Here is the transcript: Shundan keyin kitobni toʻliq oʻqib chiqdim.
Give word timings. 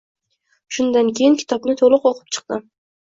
Shundan 0.77 1.11
keyin 1.19 1.37
kitobni 1.41 1.75
toʻliq 1.83 2.09
oʻqib 2.13 2.33
chiqdim. 2.39 2.65